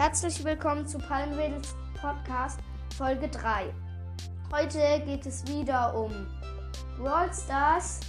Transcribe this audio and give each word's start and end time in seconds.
Herzlich 0.00 0.42
willkommen 0.42 0.86
zu 0.86 0.96
Palmwedels 0.96 1.76
Podcast 2.00 2.58
Folge 2.96 3.28
3. 3.28 3.70
Heute 4.50 5.04
geht 5.04 5.26
es 5.26 5.46
wieder 5.46 5.94
um 5.94 6.26
Brawl 6.96 7.30
Stars 7.34 8.00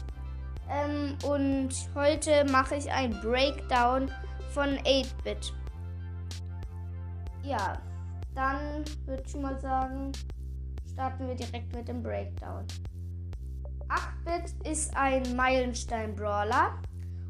ähm, 0.69 1.17
und 1.27 1.69
heute 1.93 2.45
mache 2.49 2.75
ich 2.75 2.89
ein 2.89 3.11
Breakdown 3.19 4.09
von 4.53 4.69
8-Bit. 4.85 5.53
Ja, 7.43 7.77
dann 8.35 8.85
würde 9.05 9.23
ich 9.27 9.35
mal 9.35 9.59
sagen, 9.59 10.13
starten 10.93 11.27
wir 11.27 11.35
direkt 11.35 11.75
mit 11.75 11.89
dem 11.89 12.01
Breakdown. 12.01 12.65
8-Bit 13.89 14.65
ist 14.65 14.95
ein 14.95 15.35
Meilenstein-Brawler 15.35 16.81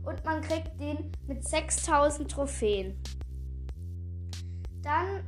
und 0.03 0.23
man 0.23 0.39
kriegt 0.41 0.79
den 0.79 1.11
mit 1.25 1.43
6000 1.47 2.29
Trophäen. 2.29 3.01
Dann, 4.83 5.23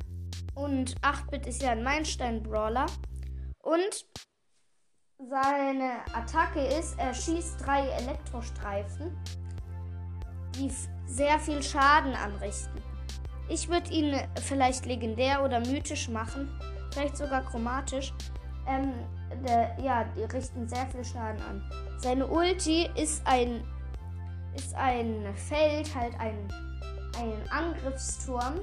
und 0.55 0.99
8-Bit 1.02 1.48
ist 1.48 1.62
ja 1.62 1.71
ein 1.71 1.84
Meilenstein-Brawler. 1.84 2.85
Und 3.59 4.05
seine 5.17 6.05
Attacke 6.13 6.59
ist, 6.59 6.98
er 6.99 7.13
schießt 7.13 7.66
drei 7.66 7.88
Elektrostreifen, 7.88 9.16
die 10.55 10.71
sehr 11.05 11.39
viel 11.39 11.62
Schaden 11.62 12.13
anrichten. 12.13 12.81
Ich 13.49 13.70
würde 13.70 13.91
ihn 13.91 14.16
vielleicht 14.41 14.85
legendär 14.85 15.43
oder 15.43 15.59
mythisch 15.59 16.09
machen, 16.09 16.49
vielleicht 16.91 17.17
sogar 17.17 17.43
chromatisch. 17.43 18.13
Ähm, 18.67 18.93
der, 19.45 19.77
ja, 19.81 20.05
die 20.15 20.23
richten 20.23 20.67
sehr 20.67 20.88
viel 20.88 21.04
Schaden 21.04 21.41
an. 21.41 21.63
Seine 21.98 22.27
Ulti 22.27 22.90
ist 22.95 23.26
ein 23.26 23.63
ist 24.55 24.76
ein 24.76 25.34
Feld, 25.35 25.93
halt 25.95 26.13
ein, 26.20 26.48
ein 27.17 27.34
Angriffsturm. 27.49 28.59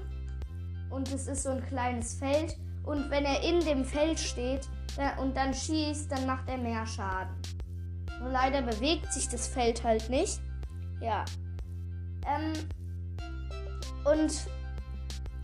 Und 0.91 1.13
es 1.13 1.27
ist 1.27 1.45
so 1.45 1.51
ein 1.51 1.65
kleines 1.67 2.15
Feld. 2.15 2.57
Und 2.85 3.11
wenn 3.11 3.25
er 3.25 3.43
in 3.43 3.61
dem 3.61 3.85
Feld 3.85 4.19
steht 4.19 4.69
und 5.21 5.37
dann 5.37 5.55
schießt, 5.55 6.11
dann 6.11 6.27
macht 6.27 6.49
er 6.49 6.59
mehr 6.59 6.87
Schaden. 6.87 7.35
Nur 8.21 8.31
leider 8.31 8.63
bewegt 8.63 9.13
sich 9.13 9.29
das 9.29 9.47
Feld 9.47 9.83
halt 9.85 10.11
nicht. 10.11 10.41
Ja. 11.01 11.25
Ähm, 12.27 12.53
und 14.05 14.47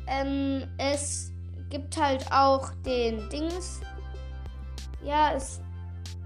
ähm, 0.07 0.69
es 0.79 1.33
gibt 1.71 2.01
halt 2.01 2.31
auch 2.31 2.71
den 2.85 3.29
Dings. 3.31 3.81
Ja, 5.03 5.33
es, 5.35 5.61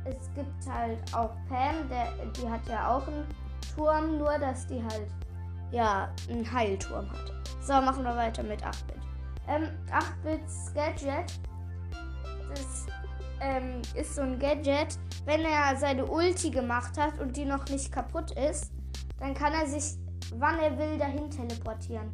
es 0.04 0.30
gibt 0.34 0.66
halt 0.68 0.98
auch 1.14 1.30
Pam, 1.48 1.88
der, 1.88 2.08
die 2.36 2.48
hat 2.48 2.66
ja 2.68 2.96
auch 2.96 3.06
einen 3.06 3.26
Turm, 3.74 4.18
nur 4.18 4.38
dass 4.38 4.66
die 4.66 4.82
halt 4.82 5.08
ja 5.70 6.12
einen 6.28 6.50
Heilturm 6.50 7.08
hat. 7.10 7.32
So, 7.62 7.74
machen 7.74 8.02
wir 8.04 8.16
weiter 8.16 8.42
mit 8.42 8.62
8-Bit. 8.64 9.09
Ähm, 9.50 9.68
8-Bits 9.90 10.72
Gadget. 10.74 11.40
Das 12.48 12.86
ähm, 13.40 13.82
ist 13.96 14.14
so 14.14 14.22
ein 14.22 14.38
Gadget. 14.38 14.96
Wenn 15.24 15.40
er 15.40 15.76
seine 15.76 16.06
Ulti 16.06 16.50
gemacht 16.50 16.96
hat 16.96 17.18
und 17.18 17.36
die 17.36 17.44
noch 17.44 17.66
nicht 17.66 17.90
kaputt 17.90 18.30
ist, 18.38 18.70
dann 19.18 19.34
kann 19.34 19.52
er 19.52 19.66
sich, 19.66 19.98
wann 20.36 20.58
er 20.60 20.78
will, 20.78 20.98
dahin 20.98 21.28
teleportieren. 21.30 22.12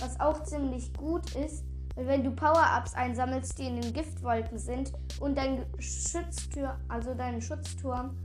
Was 0.00 0.18
auch 0.18 0.42
ziemlich 0.44 0.92
gut 0.94 1.34
ist, 1.36 1.64
weil 1.94 2.06
wenn 2.06 2.24
du 2.24 2.30
Power-Ups 2.30 2.94
einsammelst, 2.94 3.58
die 3.58 3.66
in 3.66 3.80
den 3.80 3.92
Giftwolken 3.92 4.58
sind 4.58 4.92
und 5.20 5.36
dein 5.36 5.66
Schütztür, 5.78 6.78
also 6.88 7.12
dein 7.14 7.42
Schutzturm 7.42 8.16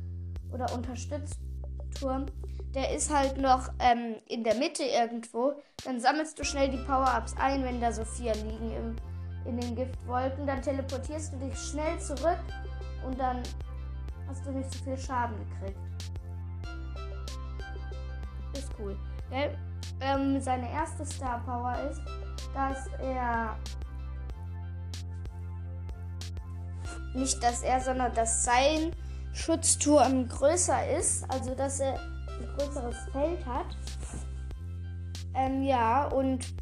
oder 0.54 0.74
Unterstützturm 0.74 2.28
der 2.76 2.94
ist 2.94 3.14
halt 3.14 3.38
noch 3.38 3.70
ähm, 3.80 4.16
in 4.28 4.44
der 4.44 4.56
Mitte 4.56 4.84
irgendwo. 4.84 5.54
Dann 5.86 6.00
sammelst 6.00 6.38
du 6.38 6.44
schnell 6.44 6.70
die 6.70 6.78
Power-Ups 6.78 7.36
ein, 7.40 7.64
wenn 7.64 7.82
da 7.82 7.92
so 7.92 8.04
vier 8.04 8.34
liegen 8.36 8.72
im, 8.72 8.96
in 9.46 9.60
den 9.60 9.76
Giftwolken. 9.76 10.46
Dann 10.46 10.62
teleportierst 10.62 11.34
du 11.34 11.38
dich 11.38 11.58
schnell 11.58 12.00
zurück 12.00 12.40
und 13.06 13.20
dann 13.20 13.42
hast 14.28 14.46
du 14.46 14.52
nicht 14.52 14.72
so 14.72 14.84
viel 14.84 14.98
Schaden 14.98 15.36
gekriegt. 15.60 15.80
Ist 18.54 18.72
cool. 18.80 18.98
Gell? 19.30 19.58
Ähm, 20.02 20.40
seine 20.40 20.72
erste 20.72 21.06
Star 21.06 21.42
Power 21.46 21.76
ist, 21.90 22.02
dass 22.54 22.88
er 23.02 23.58
nicht 27.16 27.42
dass 27.42 27.64
er, 27.64 27.82
sondern 27.82 28.14
dass 28.14 28.44
sein 28.44 28.92
Schutzturm 29.34 30.28
größer 30.28 30.98
ist, 30.98 31.30
also 31.30 31.56
dass 31.56 31.80
er 31.80 32.00
ein 32.40 32.48
größeres 32.58 32.98
Feld 33.12 33.46
hat. 33.46 33.66
Ähm, 35.34 35.64
ja, 35.64 36.08
und 36.08 36.54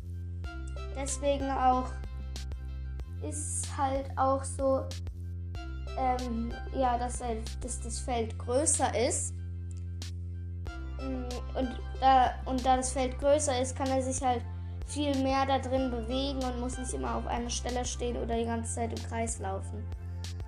deswegen 0.96 1.50
auch 1.50 1.88
ist 3.22 3.66
halt 3.78 4.09
auch 4.18 4.44
so, 4.44 4.84
ähm, 5.97 6.52
ja, 6.75 6.97
dass, 6.97 7.19
dass 7.62 7.80
das 7.81 8.00
Feld 8.00 8.38
größer 8.38 8.94
ist. 9.08 9.34
Mm, 11.00 11.24
und 11.58 11.80
da, 12.00 12.34
und 12.46 12.66
da 12.66 12.78
das 12.78 12.92
Feld 12.92 13.18
größer 13.19 13.62
ist, 13.62 13.75
kann 13.75 13.88
er 13.88 14.02
sich 14.02 14.22
halt 14.22 14.42
viel 14.88 15.16
mehr 15.24 15.46
da 15.46 15.59
drin 15.59 15.90
bewegen 15.90 16.44
und 16.44 16.59
muss 16.59 16.78
nicht 16.78 16.94
immer 16.94 17.16
auf 17.16 17.28
einer 17.28 17.50
Stelle 17.50 17.86
stehen 17.86 18.18
oder 18.18 18.36
die 18.38 18.46
ganze 18.46 18.75
Zeit 18.75 19.00
im 19.00 19.07
Kreis 19.07 19.40
laufen. 19.40 19.84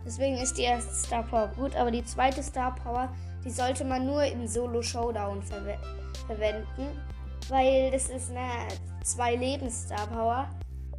Deswegen 0.08 0.38
ist 0.38 0.58
die 0.58 0.64
erste 0.64 0.94
Star 0.96 1.22
Power 1.22 1.50
gut, 1.50 1.76
aber 1.76 1.92
die 1.92 2.04
zweite 2.04 2.42
Star 2.42 2.74
Power 2.74 3.10
die 3.48 3.54
sollte 3.54 3.86
man 3.86 4.06
nur 4.06 4.24
in 4.24 4.46
Solo 4.46 4.82
Showdown 4.82 5.42
verwe 5.42 5.78
verwenden, 6.26 7.02
weil 7.48 7.92
das 7.92 8.10
ist 8.10 8.32
eine 8.32 8.68
zwei 9.04 9.36
Lebens 9.36 9.84
Star 9.84 10.06
Power. 10.08 10.50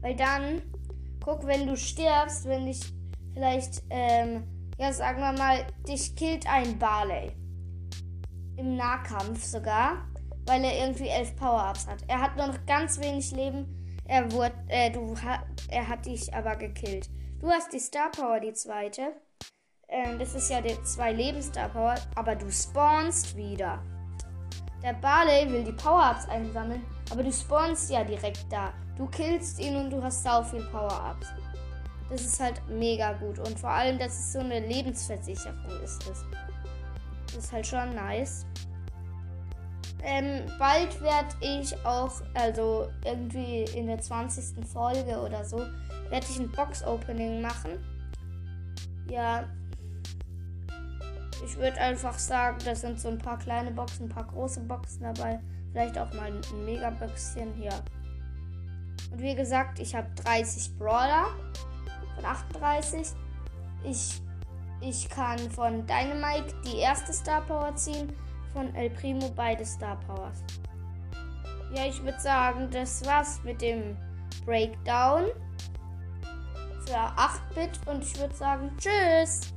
Weil 0.00 0.16
dann, 0.16 0.62
guck, 1.22 1.46
wenn 1.46 1.66
du 1.66 1.76
stirbst, 1.76 2.46
wenn 2.46 2.64
dich 2.64 2.80
vielleicht, 3.34 3.82
ähm, 3.90 4.44
ja, 4.78 4.92
sagen 4.94 5.20
wir 5.20 5.32
mal, 5.32 5.66
dich 5.86 6.16
killt 6.16 6.46
ein 6.50 6.78
Barley. 6.78 7.32
Im 8.56 8.76
Nahkampf 8.76 9.44
sogar, 9.44 10.06
weil 10.46 10.64
er 10.64 10.86
irgendwie 10.86 11.08
elf 11.08 11.36
Power-Ups 11.36 11.86
hat. 11.86 11.98
Er 12.06 12.22
hat 12.22 12.36
nur 12.36 12.46
noch 12.46 12.64
ganz 12.64 12.98
wenig 12.98 13.30
Leben. 13.32 13.77
Er 14.08 14.32
wurde, 14.32 14.54
äh, 14.68 14.90
du, 14.90 15.14
er 15.68 15.86
hat 15.86 16.06
dich 16.06 16.32
aber 16.34 16.56
gekillt. 16.56 17.08
Du 17.40 17.48
hast 17.48 17.72
die 17.72 17.78
Star 17.78 18.10
Power, 18.10 18.40
die 18.40 18.54
zweite. 18.54 19.12
Ähm, 19.88 20.18
das 20.18 20.34
ist 20.34 20.50
ja 20.50 20.62
der 20.62 20.82
zwei 20.82 21.12
Lebensstar 21.12 21.68
Power, 21.68 21.94
aber 22.14 22.34
du 22.34 22.50
spawnst 22.50 23.36
wieder. 23.36 23.82
Der 24.82 24.94
Barley 24.94 25.50
will 25.52 25.62
die 25.62 25.72
Power-Ups 25.72 26.26
einsammeln, 26.28 26.84
aber 27.10 27.22
du 27.22 27.30
spawnst 27.32 27.90
ja 27.90 28.02
direkt 28.02 28.46
da. 28.50 28.72
Du 28.96 29.06
killst 29.06 29.60
ihn 29.60 29.76
und 29.76 29.90
du 29.90 30.02
hast 30.02 30.22
sau 30.22 30.42
viel 30.42 30.64
Power-Ups. 30.70 31.28
Das 32.08 32.22
ist 32.22 32.40
halt 32.40 32.62
mega 32.68 33.12
gut. 33.12 33.38
Und 33.38 33.58
vor 33.58 33.70
allem, 33.70 33.98
dass 33.98 34.18
es 34.18 34.32
so 34.32 34.38
eine 34.38 34.60
Lebensversicherung 34.60 35.80
ist. 35.84 36.08
Das, 36.08 36.24
das 37.26 37.44
ist 37.44 37.52
halt 37.52 37.66
schon 37.66 37.94
nice. 37.94 38.46
Ähm, 40.02 40.42
bald 40.58 41.00
werde 41.00 41.34
ich 41.40 41.74
auch, 41.84 42.22
also 42.34 42.88
irgendwie 43.04 43.64
in 43.76 43.86
der 43.86 43.98
20. 43.98 44.64
Folge 44.66 45.18
oder 45.20 45.44
so, 45.44 45.58
werde 46.08 46.26
ich 46.28 46.38
ein 46.38 46.50
Box-Opening 46.50 47.40
machen. 47.40 47.70
Ja, 49.10 49.48
ich 51.44 51.56
würde 51.56 51.78
einfach 51.78 52.18
sagen, 52.18 52.58
das 52.64 52.80
sind 52.80 53.00
so 53.00 53.08
ein 53.08 53.18
paar 53.18 53.38
kleine 53.38 53.70
Boxen, 53.70 54.06
ein 54.06 54.08
paar 54.08 54.26
große 54.26 54.60
Boxen 54.60 55.02
dabei. 55.02 55.40
Vielleicht 55.72 55.98
auch 55.98 56.12
mal 56.14 56.32
ein 56.32 56.64
Megaböxchen 56.64 57.52
hier. 57.54 57.72
Und 59.10 59.20
wie 59.20 59.34
gesagt, 59.34 59.78
ich 59.78 59.94
habe 59.94 60.08
30 60.24 60.76
Brawler 60.78 61.26
von 62.14 62.24
38. 62.24 63.14
Ich, 63.84 64.20
ich 64.80 65.08
kann 65.08 65.38
von 65.50 65.86
Dynamite 65.86 66.54
die 66.64 66.78
erste 66.78 67.12
Star 67.12 67.42
Power 67.42 67.74
ziehen, 67.76 68.12
von 68.52 68.74
El 68.74 68.90
Primo 68.90 69.30
beide 69.34 69.64
Star 69.64 69.98
Powers. 70.06 70.42
Ja, 71.74 71.84
ich 71.86 72.02
würde 72.02 72.18
sagen, 72.18 72.68
das 72.70 73.04
war's 73.04 73.42
mit 73.44 73.60
dem 73.60 73.96
Breakdown 74.44 75.26
für 76.86 76.94
8-Bit 76.94 77.80
und 77.86 78.02
ich 78.02 78.18
würde 78.18 78.34
sagen, 78.34 78.70
tschüss! 78.78 79.52